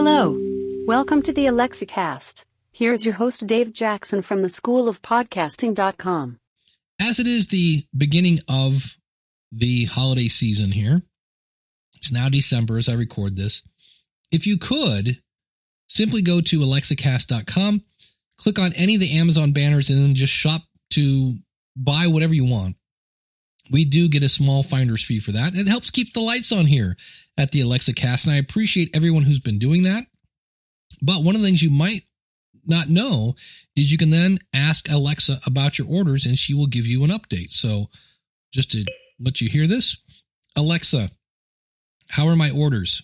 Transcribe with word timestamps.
Hello. 0.00 0.38
Welcome 0.86 1.22
to 1.22 1.32
the 1.32 1.46
Alexa 1.46 1.84
Cast. 1.86 2.44
Here's 2.70 3.04
your 3.04 3.14
host, 3.14 3.44
Dave 3.48 3.72
Jackson 3.72 4.22
from 4.22 4.42
the 4.42 4.48
School 4.48 4.88
of 4.88 5.02
Podcasting.com. 5.02 6.38
As 7.00 7.18
it 7.18 7.26
is 7.26 7.48
the 7.48 7.84
beginning 7.96 8.38
of 8.48 8.96
the 9.50 9.86
holiday 9.86 10.28
season 10.28 10.70
here, 10.70 11.02
it's 11.96 12.12
now 12.12 12.28
December 12.28 12.78
as 12.78 12.88
I 12.88 12.92
record 12.92 13.34
this. 13.36 13.62
If 14.30 14.46
you 14.46 14.56
could 14.56 15.20
simply 15.88 16.22
go 16.22 16.40
to 16.42 16.60
alexacast.com, 16.60 17.82
click 18.36 18.58
on 18.60 18.72
any 18.74 18.94
of 18.94 19.00
the 19.00 19.18
Amazon 19.18 19.50
banners, 19.50 19.90
and 19.90 20.00
then 20.00 20.14
just 20.14 20.32
shop 20.32 20.62
to 20.90 21.38
buy 21.76 22.06
whatever 22.06 22.34
you 22.34 22.44
want. 22.44 22.76
We 23.70 23.84
do 23.84 24.08
get 24.08 24.22
a 24.22 24.28
small 24.28 24.62
finder's 24.62 25.04
fee 25.04 25.20
for 25.20 25.32
that. 25.32 25.54
It 25.54 25.68
helps 25.68 25.90
keep 25.90 26.12
the 26.12 26.20
lights 26.20 26.52
on 26.52 26.66
here 26.66 26.96
at 27.36 27.52
the 27.52 27.60
Alexa 27.60 27.94
Cast, 27.94 28.26
and 28.26 28.34
I 28.34 28.38
appreciate 28.38 28.90
everyone 28.94 29.22
who's 29.22 29.40
been 29.40 29.58
doing 29.58 29.82
that. 29.82 30.04
But 31.02 31.22
one 31.22 31.34
of 31.34 31.40
the 31.40 31.46
things 31.46 31.62
you 31.62 31.70
might 31.70 32.04
not 32.66 32.88
know 32.88 33.34
is 33.76 33.90
you 33.90 33.98
can 33.98 34.10
then 34.10 34.38
ask 34.52 34.90
Alexa 34.90 35.40
about 35.46 35.78
your 35.78 35.88
orders 35.88 36.26
and 36.26 36.38
she 36.38 36.54
will 36.54 36.66
give 36.66 36.86
you 36.86 37.02
an 37.04 37.10
update. 37.10 37.50
So 37.50 37.86
just 38.52 38.70
to 38.72 38.84
let 39.18 39.40
you 39.40 39.48
hear 39.48 39.66
this, 39.66 39.96
Alexa, 40.56 41.10
how 42.10 42.26
are 42.26 42.36
my 42.36 42.50
orders? 42.50 43.02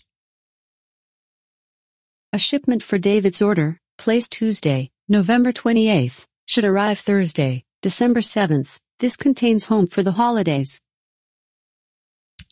A 2.32 2.38
shipment 2.38 2.82
for 2.82 2.98
David's 2.98 3.40
order, 3.40 3.78
placed 3.96 4.32
Tuesday, 4.32 4.90
November 5.08 5.52
28th, 5.52 6.24
should 6.46 6.64
arrive 6.64 6.98
Thursday, 6.98 7.64
December 7.80 8.20
7th. 8.20 8.78
This 9.04 9.18
contains 9.18 9.66
home 9.66 9.86
for 9.86 10.02
the 10.02 10.12
holidays. 10.12 10.80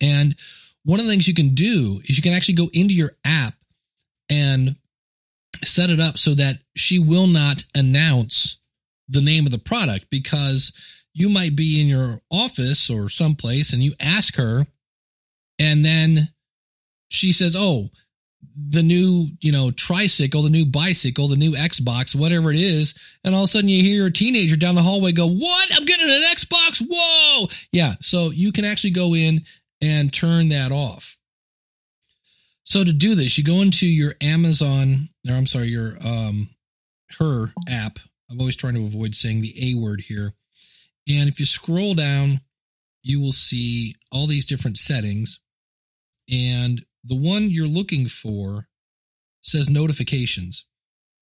And 0.02 0.34
one 0.84 1.01
of 1.01 1.06
the 1.06 1.11
things 1.11 1.27
you 1.27 1.33
can 1.33 1.55
do 1.55 2.02
is 2.05 2.19
you 2.19 2.23
can 2.23 2.34
actually 2.34 2.56
go 2.56 2.69
into 2.75 2.92
your 2.92 3.11
app 3.25 3.55
and 4.28 4.77
set 5.64 5.89
it 5.89 5.98
up 5.98 6.19
so 6.19 6.34
that 6.34 6.58
she 6.77 6.98
will 6.98 7.27
not 7.27 7.64
announce 7.75 8.58
the 9.08 9.23
name 9.23 9.47
of 9.47 9.50
the 9.50 9.56
product 9.56 10.11
because 10.11 10.75
you 11.14 11.30
might 11.30 11.56
be 11.56 11.80
in 11.80 11.86
your 11.86 12.20
office 12.30 12.91
or 12.91 13.08
someplace 13.08 13.73
and 13.73 13.83
you 13.83 13.95
ask 13.98 14.36
her 14.36 14.67
and 15.58 15.86
then 15.86 16.34
she 17.08 17.33
says, 17.33 17.56
"Oh, 17.56 17.89
the 18.56 18.83
new, 18.83 19.28
you 19.41 19.53
know, 19.53 19.70
tricycle, 19.70 20.42
the 20.42 20.50
new 20.50 20.67
bicycle, 20.67 21.28
the 21.28 21.36
new 21.36 21.53
Xbox, 21.53 22.14
whatever 22.14 22.50
it 22.50 22.58
is. 22.58 22.95
And 23.25 23.34
all 23.34 23.42
of 23.42 23.48
a 23.48 23.48
sudden 23.48 23.69
you 23.69 23.83
hear 23.83 24.06
a 24.06 24.12
teenager 24.12 24.56
down 24.56 24.75
the 24.75 24.83
hallway 24.83 25.12
go, 25.12 25.28
What? 25.28 25.69
I'm 25.75 25.84
getting 25.84 26.08
an 26.08 26.22
Xbox. 26.34 26.86
Whoa. 26.89 27.48
Yeah. 27.70 27.95
So 28.00 28.30
you 28.30 28.53
can 28.53 28.64
actually 28.64 28.91
go 28.91 29.14
in 29.14 29.42
and 29.80 30.12
turn 30.12 30.48
that 30.50 30.73
off. 30.73 31.19
So 32.64 32.84
to 32.84 32.92
do 32.92 33.14
this, 33.14 33.36
you 33.36 33.45
go 33.45 33.61
into 33.61 33.86
your 33.86 34.14
Amazon, 34.20 35.08
or 35.28 35.34
I'm 35.34 35.47
sorry, 35.47 35.69
your 35.69 35.97
um 36.05 36.50
her 37.19 37.48
app. 37.69 37.98
I'm 38.30 38.41
always 38.41 38.56
trying 38.56 38.75
to 38.75 38.84
avoid 38.84 39.14
saying 39.14 39.42
the 39.42 39.70
A 39.70 39.78
word 39.78 40.00
here. 40.00 40.33
And 41.08 41.28
if 41.28 41.41
you 41.41 41.47
scroll 41.47 41.95
down, 41.95 42.41
you 43.03 43.20
will 43.20 43.33
see 43.33 43.97
all 44.11 44.27
these 44.27 44.47
different 44.47 44.78
settings. 44.78 45.41
And 46.30 46.84
the 47.05 47.17
one 47.17 47.50
you're 47.50 47.67
looking 47.67 48.06
for 48.06 48.69
says 49.42 49.69
notifications. 49.69 50.64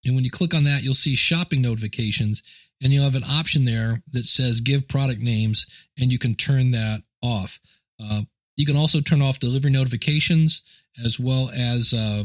And 0.04 0.14
when 0.14 0.24
you 0.24 0.30
click 0.30 0.54
on 0.54 0.64
that, 0.64 0.82
you'll 0.82 0.94
see 0.94 1.14
shopping 1.14 1.62
notifications 1.62 2.42
and 2.82 2.92
you'll 2.92 3.04
have 3.04 3.14
an 3.14 3.24
option 3.24 3.64
there 3.64 4.02
that 4.12 4.24
says 4.24 4.60
give 4.60 4.88
product 4.88 5.20
names 5.20 5.66
and 5.98 6.10
you 6.10 6.18
can 6.18 6.34
turn 6.34 6.70
that 6.70 7.02
off. 7.22 7.60
Uh, 8.02 8.22
you 8.56 8.66
can 8.66 8.76
also 8.76 9.00
turn 9.00 9.22
off 9.22 9.38
delivery 9.38 9.70
notifications 9.70 10.62
as 11.02 11.20
well 11.20 11.50
as 11.54 11.92
uh, 11.92 12.24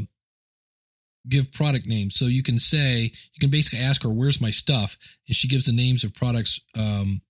give 1.27 1.51
product 1.51 1.85
names. 1.85 2.15
So 2.15 2.25
you 2.25 2.43
can 2.43 2.59
say, 2.59 3.11
you 3.33 3.39
can 3.39 3.49
basically 3.49 3.79
ask 3.79 4.03
her, 4.03 4.09
where's 4.09 4.41
my 4.41 4.51
stuff? 4.51 4.97
And 5.27 5.35
she 5.35 5.47
gives 5.47 5.65
the 5.65 5.73
names 5.73 6.03
of 6.03 6.13
products 6.13 6.59
um, 6.77 7.21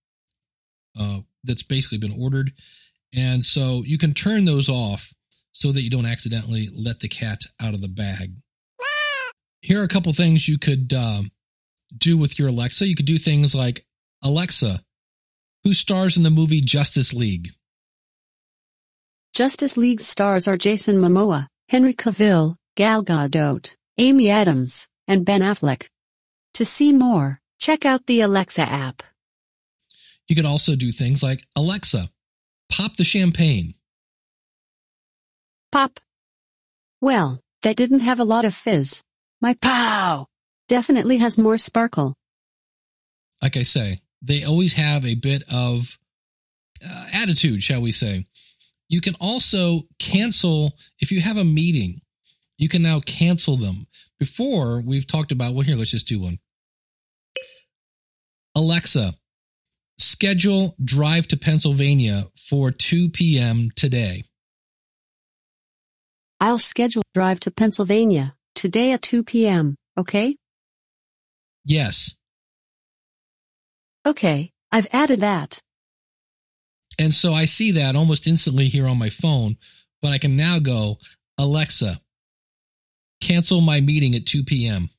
uh, 0.99 1.19
that's 1.43 1.63
basically 1.63 1.97
been 1.97 2.19
ordered. 2.19 2.51
And 3.15 3.43
so 3.43 3.83
you 3.85 3.97
can 3.97 4.13
turn 4.13 4.45
those 4.45 4.69
off 4.69 5.13
so 5.55 5.71
that 5.71 5.83
you 5.83 5.89
don't 5.89 6.05
accidentally 6.05 6.67
let 6.73 6.99
the 6.99 7.07
cat 7.07 7.39
out 7.61 7.73
of 7.73 7.81
the 7.81 7.87
bag. 7.87 8.33
Here 9.61 9.79
are 9.79 9.85
a 9.85 9.87
couple 9.87 10.11
things 10.11 10.49
you 10.49 10.59
could 10.59 10.93
um, 10.93 11.31
do 11.97 12.17
with 12.17 12.37
your 12.37 12.49
Alexa. 12.49 12.85
You 12.85 12.93
could 12.93 13.05
do 13.05 13.17
things 13.17 13.55
like 13.55 13.85
Alexa, 14.21 14.81
who 15.63 15.73
stars 15.73 16.17
in 16.17 16.23
the 16.23 16.29
movie 16.29 16.59
Justice 16.59 17.13
League? 17.13 17.51
Justice 19.33 19.77
League 19.77 20.01
stars 20.01 20.45
are 20.45 20.57
Jason 20.57 20.97
Momoa, 20.97 21.47
Henry 21.69 21.93
Cavill, 21.93 22.57
Gal 22.75 23.01
Gadot, 23.01 23.75
Amy 23.97 24.29
Adams, 24.29 24.89
and 25.07 25.25
Ben 25.25 25.41
Affleck. 25.41 25.87
To 26.55 26.65
see 26.65 26.91
more, 26.91 27.39
check 27.59 27.85
out 27.85 28.07
the 28.07 28.19
Alexa 28.19 28.61
app. 28.61 29.03
You 30.27 30.35
could 30.35 30.45
also 30.45 30.75
do 30.75 30.91
things 30.91 31.23
like 31.23 31.45
Alexa, 31.55 32.09
pop 32.69 32.97
the 32.97 33.05
champagne. 33.05 33.75
Pop. 35.75 35.99
Well, 37.01 37.41
that 37.63 37.75
didn't 37.75 37.99
have 37.99 38.21
a 38.21 38.23
lot 38.23 38.45
of 38.45 38.55
fizz. 38.55 39.03
My 39.41 39.55
pow 39.55 40.27
definitely 40.69 41.17
has 41.17 41.37
more 41.37 41.57
sparkle. 41.57 42.15
Like 43.41 43.57
I 43.57 43.63
say, 43.63 43.99
they 44.21 44.45
always 44.45 44.75
have 44.75 45.05
a 45.05 45.15
bit 45.15 45.43
of 45.51 45.97
uh, 46.81 47.07
attitude, 47.11 47.61
shall 47.61 47.81
we 47.81 47.91
say. 47.91 48.25
You 48.87 49.01
can 49.01 49.15
also 49.19 49.81
cancel 49.99 50.77
if 50.99 51.11
you 51.11 51.19
have 51.19 51.35
a 51.35 51.43
meeting. 51.43 51.99
You 52.57 52.69
can 52.69 52.81
now 52.81 53.01
cancel 53.01 53.57
them. 53.57 53.87
Before 54.17 54.79
we've 54.79 55.05
talked 55.05 55.33
about, 55.33 55.55
well, 55.55 55.65
here, 55.65 55.75
let's 55.75 55.91
just 55.91 56.07
do 56.07 56.21
one. 56.21 56.37
Alexa, 58.55 59.15
schedule 59.99 60.77
drive 60.81 61.27
to 61.27 61.35
Pennsylvania 61.35 62.27
for 62.37 62.71
2 62.71 63.09
p.m. 63.09 63.71
today. 63.75 64.23
I'll 66.45 66.59
schedule 66.59 67.01
drive 67.15 67.39
to 67.39 67.49
Pennsylvania 67.49 68.35
today 68.53 68.91
at 68.91 69.01
2 69.01 69.23
p.m., 69.23 69.75
okay? 69.97 70.35
Yes. 71.65 72.13
Okay, 74.05 74.51
I've 74.71 74.87
added 74.93 75.21
that. 75.21 75.57
And 76.99 77.15
so 77.15 77.33
I 77.33 77.45
see 77.45 77.71
that 77.71 77.95
almost 77.95 78.27
instantly 78.27 78.67
here 78.67 78.85
on 78.85 78.99
my 78.99 79.09
phone, 79.09 79.57
but 80.03 80.11
I 80.11 80.19
can 80.19 80.37
now 80.37 80.59
go, 80.59 80.97
Alexa, 81.39 81.99
cancel 83.21 83.59
my 83.59 83.81
meeting 83.81 84.13
at 84.13 84.27
2 84.27 84.43
p.m. 84.43 84.91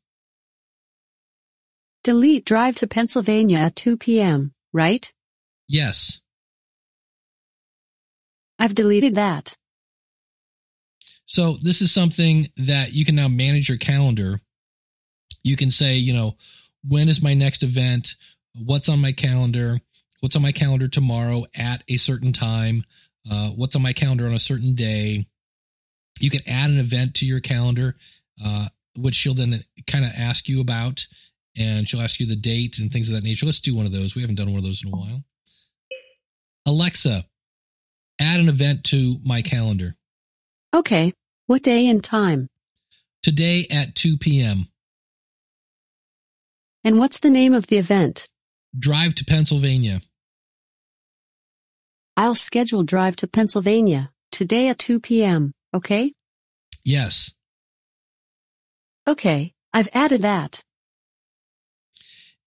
Delete 2.02 2.44
drive 2.44 2.74
to 2.74 2.88
Pennsylvania 2.88 3.58
at 3.58 3.76
2 3.76 3.96
p.m., 3.98 4.50
right? 4.72 5.12
Yes. 5.68 6.20
I've 8.58 8.74
deleted 8.74 9.14
that. 9.14 9.54
So 11.26 11.56
this 11.60 11.82
is 11.82 11.92
something 11.92 12.48
that 12.56 12.94
you 12.94 13.04
can 13.04 13.16
now 13.16 13.28
manage 13.28 13.69
your 13.69 13.78
calendar. 13.78 14.41
You 15.42 15.56
can 15.56 15.70
say, 15.70 15.97
you 15.97 16.12
know, 16.12 16.37
when 16.88 17.09
is 17.09 17.20
my 17.22 17.34
next 17.34 17.62
event? 17.62 18.14
What's 18.64 18.88
on 18.88 19.00
my 19.00 19.12
calendar? 19.12 19.78
What's 20.20 20.37
on 20.37 20.42
my 20.42 20.53
calendar 20.53 20.88
tomorrow 20.88 21.44
at 21.54 21.82
a 21.88 21.97
certain 21.97 22.32
time? 22.32 22.84
Uh, 23.31 23.50
what's 23.50 23.76
on 23.76 23.82
my 23.82 23.92
calendar 23.92 24.26
on 24.26 24.34
a 24.34 24.38
certain 24.38 24.75
day? 24.75 25.26
You 26.20 26.31
can 26.31 26.41
add 26.47 26.70
an 26.70 26.78
event 26.78 27.14
to 27.16 27.26
your 27.26 27.41
calendar, 27.41 27.97
uh, 28.43 28.69
which 28.97 29.16
she'll 29.16 29.34
then 29.34 29.62
kind 29.87 30.04
of 30.04 30.12
ask 30.16 30.48
you 30.48 30.60
about, 30.60 31.06
and 31.58 31.88
she'll 31.88 32.00
ask 32.00 32.20
you 32.20 32.26
the 32.26 32.37
date 32.37 32.78
and 32.78 32.91
things 32.91 33.08
of 33.08 33.16
that 33.16 33.25
nature. 33.25 33.47
Let's 33.47 33.60
do 33.60 33.75
one 33.75 33.84
of 33.84 33.93
those. 33.93 34.14
We 34.14 34.22
haven't 34.22 34.37
done 34.37 34.50
one 34.50 34.58
of 34.58 34.64
those 34.64 34.82
in 34.82 34.93
a 34.93 34.97
while. 34.97 35.25
Alexa, 36.66 37.25
add 38.20 38.41
an 38.41 38.48
event 38.48 38.84
to 38.84 39.19
my 39.25 39.43
calendar. 39.43 39.97
Okay, 40.74 41.12
what 41.46 41.62
day 41.62 41.86
and 41.86 42.02
time? 42.02 42.48
Today 43.22 43.66
at 43.70 43.94
2 43.94 44.18
p.m. 44.18 44.66
And 46.84 46.98
what's 46.98 47.18
the 47.18 47.30
name 47.30 47.54
of 47.54 47.66
the 47.66 47.78
event? 47.78 48.28
Drive 48.78 49.14
to 49.16 49.24
Pennsylvania. 49.24 50.00
I'll 52.16 52.34
schedule 52.34 52.82
drive 52.82 53.16
to 53.16 53.26
Pennsylvania 53.26 54.10
today 54.30 54.68
at 54.68 54.78
2 54.78 55.00
p.m., 55.00 55.52
okay? 55.74 56.12
Yes. 56.84 57.32
Okay, 59.08 59.52
I've 59.72 59.88
added 59.92 60.22
that. 60.22 60.62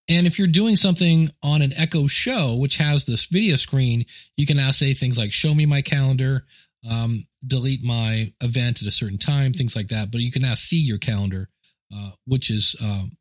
And 0.07 0.25
if 0.25 0.39
you're 0.39 0.47
doing 0.47 0.75
something 0.75 1.29
on 1.43 1.61
an 1.61 1.73
Echo 1.73 2.07
show, 2.07 2.55
which 2.55 2.77
has 2.77 3.05
this 3.05 3.25
video 3.25 3.57
screen, 3.57 4.05
you 4.37 4.47
can 4.47 4.57
now 4.57 4.71
say 4.71 4.93
things 4.93 5.17
like, 5.17 5.31
show 5.31 5.53
me 5.53 5.67
my 5.67 5.81
calendar, 5.81 6.45
um, 6.89 7.27
delete 7.45 7.83
my 7.83 8.33
event 8.41 8.81
at 8.81 8.87
a 8.87 8.91
certain 8.91 9.17
time, 9.17 9.53
things 9.53 9.75
like 9.75 9.87
that. 9.89 10.11
But 10.11 10.21
you 10.21 10.31
can 10.31 10.41
now 10.41 10.55
see 10.55 10.79
your 10.79 10.97
calendar, 10.97 11.49
uh, 11.93 12.11
which 12.25 12.49
is 12.49 12.75
um, 12.81 13.11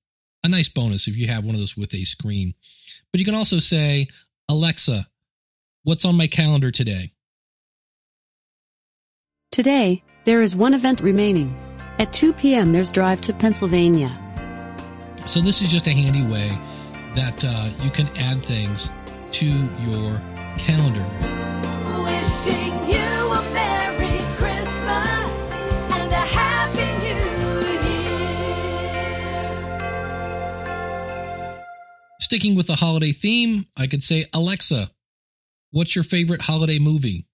a 0.44 0.48
nice 0.48 0.68
bonus 0.68 1.08
if 1.08 1.16
you 1.16 1.28
have 1.28 1.44
one 1.44 1.54
of 1.54 1.60
those 1.60 1.76
with 1.76 1.94
a 1.94 2.04
screen. 2.04 2.54
But 3.12 3.20
you 3.20 3.24
can 3.24 3.34
also 3.34 3.58
say, 3.58 4.08
Alexa, 4.48 5.06
what's 5.84 6.04
on 6.04 6.16
my 6.16 6.26
calendar 6.26 6.70
today? 6.70 7.12
Today, 9.50 10.02
there 10.24 10.42
is 10.42 10.54
one 10.54 10.74
event 10.74 11.00
remaining. 11.00 11.54
At 11.98 12.12
2 12.12 12.32
p.m., 12.34 12.72
there's 12.72 12.90
Drive 12.90 13.20
to 13.22 13.32
Pennsylvania. 13.32 14.14
So 15.26 15.40
this 15.40 15.62
is 15.62 15.70
just 15.70 15.86
a 15.86 15.90
handy 15.90 16.22
way 16.30 16.48
that 17.14 17.44
uh, 17.44 17.70
you 17.82 17.90
can 17.90 18.08
add 18.16 18.38
things 18.42 18.90
to 19.32 19.46
your 19.46 20.20
calendar. 20.58 21.06
Sticking 32.28 32.56
with 32.56 32.66
the 32.66 32.74
holiday 32.74 33.12
theme, 33.12 33.64
I 33.74 33.86
could 33.86 34.02
say, 34.02 34.26
Alexa, 34.34 34.90
what's 35.70 35.96
your 35.96 36.02
favorite 36.02 36.42
holiday 36.42 36.78
movie? 36.78 37.24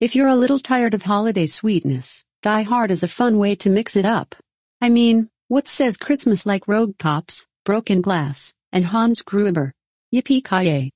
If 0.00 0.16
you're 0.16 0.28
a 0.28 0.34
little 0.34 0.58
tired 0.58 0.94
of 0.94 1.02
holiday 1.02 1.44
sweetness, 1.44 2.24
Die 2.40 2.62
Hard 2.62 2.90
is 2.90 3.02
a 3.02 3.06
fun 3.06 3.36
way 3.36 3.54
to 3.56 3.68
mix 3.68 3.96
it 3.96 4.06
up. 4.06 4.34
I 4.80 4.88
mean, 4.88 5.28
what 5.48 5.68
says 5.68 5.98
Christmas 5.98 6.46
like 6.46 6.66
Rogue 6.66 6.96
Cops, 6.98 7.44
Broken 7.66 8.00
Glass, 8.00 8.54
and 8.72 8.86
Hans 8.86 9.20
Gruber? 9.20 9.74
Yippee-ki-yay. 10.10 10.90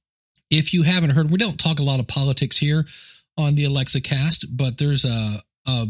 If 0.48 0.72
you 0.72 0.84
haven't 0.84 1.10
heard, 1.10 1.30
we 1.30 1.36
don't 1.36 1.60
talk 1.60 1.80
a 1.80 1.84
lot 1.84 2.00
of 2.00 2.08
politics 2.08 2.56
here 2.56 2.86
on 3.36 3.56
the 3.56 3.64
Alexa 3.64 4.00
cast, 4.00 4.46
but 4.56 4.78
there's 4.78 5.04
a, 5.04 5.42
a 5.66 5.88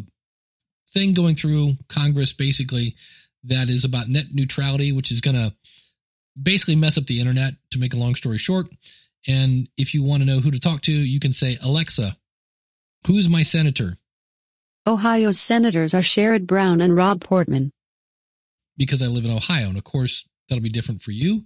thing 0.91 1.15
going 1.15 1.37
through 1.37 1.75
Congress 1.89 2.33
basically 2.33 2.97
that 3.45 3.69
is 3.69 3.85
about 3.85 4.09
net 4.09 4.25
neutrality, 4.33 4.91
which 4.91 5.13
is 5.13 5.21
going 5.21 5.37
to 5.37 5.55
basically 6.41 6.77
mess 6.77 6.99
up 6.99 7.07
the 7.07 7.21
internet 7.21 7.55
to 7.71 7.79
make 7.79 7.95
a 7.95 7.97
long 7.97 8.15
story 8.15 8.39
short. 8.39 8.69
And 9.27 9.69
if 9.77 9.95
you 9.95 10.03
want 10.03 10.23
to 10.23 10.27
know 10.27 10.41
who 10.41 10.51
to 10.51 10.61
talk 10.61 10.83
to, 10.83 10.93
you 10.93 11.21
can 11.21 11.33
say, 11.33 11.59
Alexa, 11.63 12.17
who's 13.07 13.29
my 13.29 13.43
senator? 13.43 13.99
Ohio's 14.87 15.39
senators 15.39 15.93
are 15.93 16.01
Sherrod 16.01 16.47
Brown 16.47 16.81
and 16.81 16.97
Rob 16.97 17.23
Portman. 17.23 17.73
Because 18.77 19.03
I 19.03 19.07
live 19.07 19.25
in 19.25 19.31
Ohio. 19.31 19.69
And 19.69 19.77
of 19.77 19.85
course, 19.85 20.27
that'll 20.49 20.63
be 20.63 20.69
different 20.69 21.03
for 21.03 21.11
you. 21.11 21.45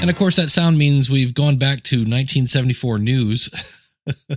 And 0.00 0.10
of 0.10 0.16
course, 0.16 0.36
that 0.36 0.48
sound 0.50 0.78
means 0.78 1.10
we've 1.10 1.34
gone 1.34 1.58
back 1.58 1.82
to 1.84 1.96
1974 1.98 2.98
news. 2.98 3.50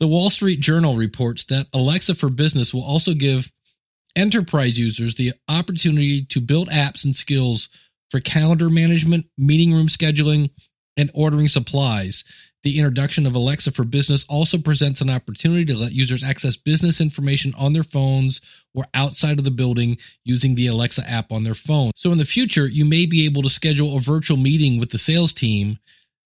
the 0.00 0.06
Wall 0.06 0.30
Street 0.30 0.60
Journal 0.60 0.96
reports 0.96 1.44
that 1.44 1.66
Alexa 1.72 2.14
for 2.14 2.28
Business 2.28 2.72
will 2.74 2.84
also 2.84 3.14
give 3.14 3.50
enterprise 4.16 4.78
users 4.78 5.14
the 5.14 5.32
opportunity 5.48 6.24
to 6.26 6.40
build 6.40 6.68
apps 6.68 7.04
and 7.04 7.14
skills 7.14 7.68
for 8.10 8.20
calendar 8.20 8.68
management, 8.68 9.26
meeting 9.38 9.72
room 9.72 9.88
scheduling, 9.88 10.50
and 10.96 11.10
ordering 11.14 11.48
supplies. 11.48 12.24
The 12.62 12.78
introduction 12.78 13.26
of 13.26 13.34
Alexa 13.34 13.72
for 13.72 13.82
Business 13.82 14.24
also 14.28 14.56
presents 14.56 15.00
an 15.00 15.10
opportunity 15.10 15.64
to 15.64 15.76
let 15.76 15.92
users 15.92 16.22
access 16.22 16.56
business 16.56 17.00
information 17.00 17.52
on 17.58 17.72
their 17.72 17.82
phones 17.82 18.40
or 18.74 18.84
outside 18.94 19.38
of 19.38 19.44
the 19.44 19.50
building 19.50 19.98
using 20.24 20.54
the 20.54 20.68
Alexa 20.68 21.08
app 21.08 21.32
on 21.32 21.42
their 21.42 21.54
phone. 21.54 21.90
So 21.96 22.12
in 22.12 22.18
the 22.18 22.24
future, 22.24 22.66
you 22.66 22.84
may 22.84 23.06
be 23.06 23.24
able 23.24 23.42
to 23.42 23.50
schedule 23.50 23.96
a 23.96 24.00
virtual 24.00 24.36
meeting 24.36 24.78
with 24.78 24.90
the 24.90 24.98
sales 24.98 25.32
team 25.32 25.78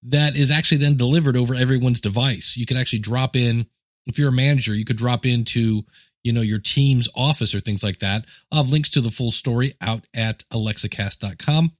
that 0.06 0.36
is 0.36 0.50
actually 0.50 0.78
then 0.78 0.96
delivered 0.96 1.36
over 1.36 1.54
everyone's 1.54 2.00
device. 2.00 2.56
You 2.56 2.66
could 2.66 2.76
actually 2.76 3.00
drop 3.00 3.36
in 3.36 3.66
if 4.06 4.18
you're 4.18 4.28
a 4.28 4.32
manager, 4.32 4.74
you 4.74 4.84
could 4.84 4.96
drop 4.96 5.26
into 5.26 5.82
you 6.22 6.32
know 6.32 6.40
your 6.40 6.58
team's 6.58 7.08
office 7.14 7.54
or 7.54 7.60
things 7.60 7.82
like 7.82 7.98
that. 8.00 8.24
I'll 8.50 8.62
have 8.62 8.72
links 8.72 8.90
to 8.90 9.00
the 9.00 9.10
full 9.10 9.32
story 9.32 9.74
out 9.80 10.06
at 10.14 10.44
alexacast.com. 10.52 11.72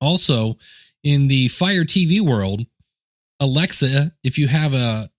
Also, 0.00 0.56
in 1.02 1.28
the 1.28 1.48
Fire 1.48 1.84
TV 1.84 2.20
world, 2.20 2.66
Alexa, 3.40 4.12
if 4.22 4.38
you 4.38 4.48
have 4.48 4.74
a 4.74 5.10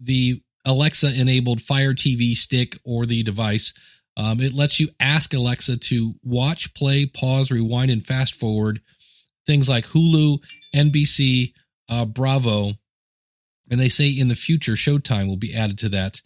the 0.00 0.42
Alexa 0.64 1.18
enabled 1.18 1.60
Fire 1.60 1.94
TV 1.94 2.34
stick 2.34 2.78
or 2.84 3.04
the 3.06 3.22
device, 3.22 3.74
um, 4.16 4.40
it 4.40 4.54
lets 4.54 4.80
you 4.80 4.88
ask 5.00 5.34
Alexa 5.34 5.76
to 5.76 6.14
watch, 6.22 6.72
play, 6.74 7.04
pause, 7.04 7.50
rewind, 7.50 7.90
and 7.90 8.06
fast 8.06 8.34
forward 8.34 8.80
things 9.46 9.68
like 9.68 9.86
Hulu, 9.86 10.38
NBC, 10.74 11.52
uh, 11.88 12.04
Bravo, 12.04 12.72
and 13.70 13.80
they 13.80 13.88
say 13.88 14.08
in 14.08 14.28
the 14.28 14.34
future 14.34 14.72
Showtime 14.72 15.26
will 15.26 15.36
be 15.36 15.54
added 15.54 15.78
to 15.78 15.88
that. 15.90 16.20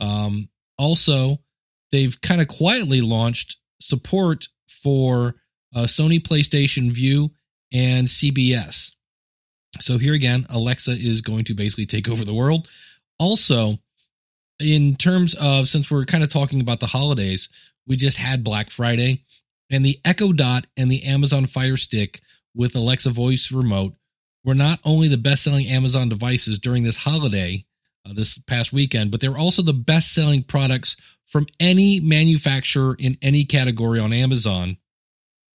Um, 0.00 0.48
also, 0.78 1.38
they've 1.90 2.20
kind 2.20 2.40
of 2.40 2.48
quietly 2.48 3.00
launched 3.00 3.56
support 3.80 4.48
for 4.68 5.36
uh, 5.74 5.82
Sony 5.82 6.20
PlayStation 6.20 6.90
Vue 6.92 7.30
and 7.72 8.06
CBS. 8.06 8.92
So 9.80 9.98
here 9.98 10.14
again, 10.14 10.46
Alexa 10.50 10.92
is 10.92 11.22
going 11.22 11.44
to 11.44 11.54
basically 11.54 11.86
take 11.86 12.08
over 12.08 12.24
the 12.24 12.34
world. 12.34 12.68
Also, 13.18 13.78
in 14.60 14.96
terms 14.96 15.34
of 15.34 15.68
since 15.68 15.90
we're 15.90 16.04
kind 16.04 16.22
of 16.22 16.30
talking 16.30 16.60
about 16.60 16.80
the 16.80 16.86
holidays, 16.86 17.48
we 17.86 17.96
just 17.96 18.18
had 18.18 18.44
Black 18.44 18.70
Friday 18.70 19.24
and 19.70 19.84
the 19.84 19.98
Echo 20.04 20.32
Dot 20.32 20.66
and 20.76 20.90
the 20.90 21.04
Amazon 21.04 21.46
Fire 21.46 21.76
Stick 21.76 22.20
with 22.54 22.76
Alexa 22.76 23.10
voice 23.10 23.50
remote 23.50 23.94
were 24.44 24.54
not 24.54 24.80
only 24.84 25.08
the 25.08 25.16
best-selling 25.16 25.66
Amazon 25.66 26.08
devices 26.08 26.58
during 26.58 26.82
this 26.82 26.96
holiday 26.98 27.64
uh, 28.04 28.12
this 28.12 28.38
past 28.38 28.72
weekend, 28.72 29.10
but 29.10 29.20
they 29.20 29.28
were 29.28 29.38
also 29.38 29.62
the 29.62 29.72
best-selling 29.72 30.42
products 30.42 30.96
from 31.24 31.46
any 31.60 32.00
manufacturer 32.00 32.96
in 32.98 33.16
any 33.22 33.44
category 33.44 34.00
on 34.00 34.12
Amazon. 34.12 34.76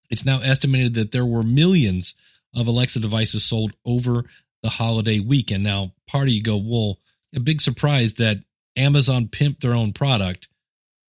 It's 0.09 0.25
now 0.25 0.41
estimated 0.41 0.93
that 0.93 1.11
there 1.11 1.25
were 1.25 1.43
millions 1.43 2.15
of 2.55 2.67
Alexa 2.67 2.99
devices 2.99 3.43
sold 3.43 3.73
over 3.85 4.23
the 4.63 4.69
holiday 4.69 5.19
weekend. 5.19 5.63
Now, 5.63 5.93
part 6.07 6.27
of 6.27 6.33
you 6.33 6.41
go, 6.41 6.57
well, 6.57 6.97
a 7.35 7.39
big 7.39 7.61
surprise 7.61 8.15
that 8.15 8.37
Amazon 8.75 9.27
pimped 9.27 9.59
their 9.59 9.73
own 9.73 9.91
product, 9.93 10.47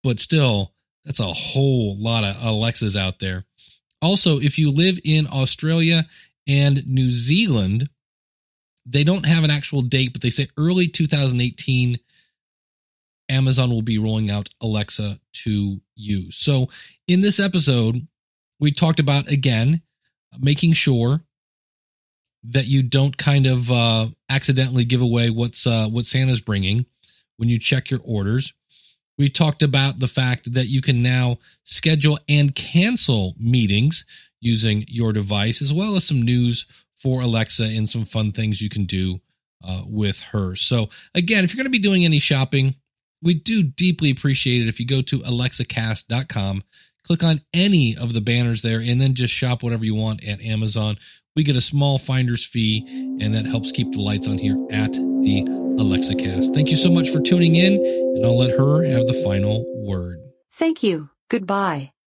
but 0.02 0.18
still, 0.18 0.74
that's 1.04 1.20
a 1.20 1.32
whole 1.32 1.96
lot 1.96 2.24
of 2.24 2.36
Alexas 2.42 2.96
out 2.96 3.20
there. 3.20 3.44
Also, 4.02 4.40
if 4.40 4.58
you 4.58 4.70
live 4.70 4.98
in 5.04 5.26
Australia 5.26 6.06
and 6.48 6.84
New 6.86 7.10
Zealand, 7.10 7.88
they 8.86 9.04
don't 9.04 9.26
have 9.26 9.44
an 9.44 9.50
actual 9.50 9.82
date, 9.82 10.12
but 10.12 10.22
they 10.22 10.30
say 10.30 10.48
early 10.56 10.88
2018, 10.88 11.98
Amazon 13.28 13.70
will 13.70 13.82
be 13.82 13.98
rolling 13.98 14.30
out 14.30 14.48
Alexa 14.60 15.20
to 15.44 15.80
you. 15.94 16.30
So, 16.30 16.70
in 17.06 17.20
this 17.20 17.38
episode, 17.38 18.08
we 18.58 18.72
talked 18.72 18.98
about 18.98 19.30
again 19.30 19.82
making 20.40 20.72
sure 20.72 21.22
that 22.44 22.66
you 22.66 22.82
don't 22.82 23.16
kind 23.16 23.46
of 23.46 23.70
uh, 23.70 24.06
accidentally 24.30 24.84
give 24.84 25.02
away 25.02 25.28
what's 25.30 25.66
uh, 25.66 25.88
what 25.88 26.06
Santa's 26.06 26.40
bringing 26.40 26.86
when 27.36 27.48
you 27.48 27.58
check 27.58 27.90
your 27.90 28.00
orders. 28.04 28.54
We 29.18 29.28
talked 29.28 29.62
about 29.62 29.98
the 29.98 30.08
fact 30.08 30.54
that 30.54 30.68
you 30.68 30.80
can 30.80 31.02
now 31.02 31.38
schedule 31.64 32.18
and 32.28 32.54
cancel 32.54 33.34
meetings 33.38 34.04
using 34.40 34.84
your 34.86 35.12
device, 35.12 35.60
as 35.60 35.72
well 35.72 35.96
as 35.96 36.04
some 36.04 36.22
news 36.22 36.66
for 36.96 37.20
Alexa 37.20 37.64
and 37.64 37.88
some 37.88 38.04
fun 38.04 38.32
things 38.32 38.60
you 38.60 38.68
can 38.68 38.84
do 38.84 39.20
uh, 39.64 39.82
with 39.86 40.20
her. 40.32 40.54
So, 40.54 40.88
again, 41.14 41.44
if 41.44 41.52
you're 41.52 41.62
going 41.62 41.72
to 41.72 41.78
be 41.78 41.78
doing 41.78 42.04
any 42.04 42.20
shopping, 42.20 42.76
we 43.22 43.34
do 43.34 43.62
deeply 43.62 44.10
appreciate 44.10 44.62
it 44.62 44.68
if 44.68 44.78
you 44.78 44.86
go 44.86 45.02
to 45.02 45.18
alexacast.com, 45.20 46.62
click 47.04 47.24
on 47.24 47.40
any 47.52 47.96
of 47.96 48.12
the 48.12 48.20
banners 48.20 48.62
there, 48.62 48.78
and 48.78 49.00
then 49.00 49.14
just 49.14 49.34
shop 49.34 49.62
whatever 49.62 49.84
you 49.84 49.94
want 49.94 50.24
at 50.24 50.40
Amazon. 50.40 50.96
We 51.34 51.42
get 51.42 51.56
a 51.56 51.60
small 51.60 51.98
finder's 51.98 52.44
fee, 52.44 52.84
and 53.20 53.34
that 53.34 53.46
helps 53.46 53.72
keep 53.72 53.92
the 53.92 54.00
lights 54.00 54.28
on 54.28 54.38
here 54.38 54.56
at 54.70 54.92
the 54.92 55.67
Alexa 55.78 56.14
Cast. 56.16 56.54
Thank 56.54 56.70
you 56.70 56.76
so 56.76 56.90
much 56.90 57.10
for 57.10 57.20
tuning 57.20 57.54
in, 57.54 57.74
and 57.74 58.26
I'll 58.26 58.38
let 58.38 58.50
her 58.50 58.82
have 58.84 59.06
the 59.06 59.20
final 59.24 59.64
word. 59.86 60.18
Thank 60.52 60.82
you. 60.82 61.10
Goodbye. 61.28 61.92